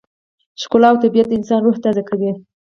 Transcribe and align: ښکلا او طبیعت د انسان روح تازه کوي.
ښکلا 0.61 0.87
او 0.91 0.97
طبیعت 1.03 1.27
د 1.29 1.33
انسان 1.39 1.59
روح 1.63 1.77
تازه 1.83 2.03
کوي. 2.09 2.31